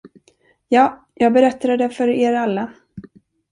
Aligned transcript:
Ja, 0.67 1.05
jag 1.13 1.33
berättade 1.33 1.77
det 1.77 1.89
för 1.89 2.07
er 2.07 2.33
alla. 2.33 2.71